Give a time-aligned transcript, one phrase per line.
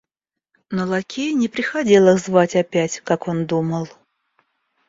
[0.71, 3.87] Но лакей не приходил их звать опять, как он думал.